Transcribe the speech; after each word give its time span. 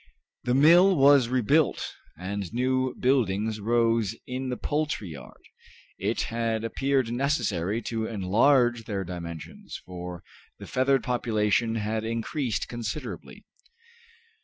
The 0.45 0.55
mill 0.55 0.95
was 0.95 1.29
rebuilt, 1.29 1.93
and 2.17 2.51
new 2.51 2.95
buildings 2.95 3.59
rose 3.59 4.15
in 4.25 4.49
the 4.49 4.57
poultry 4.57 5.09
yard. 5.09 5.43
It 5.99 6.21
had 6.21 6.63
appeared 6.63 7.11
necessary 7.13 7.83
to 7.83 8.07
enlarge 8.07 8.85
their 8.85 9.03
dimensions, 9.03 9.79
for 9.85 10.23
the 10.57 10.65
feathered 10.65 11.03
population 11.03 11.75
had 11.75 12.03
increased 12.03 12.67
considerably. 12.67 13.45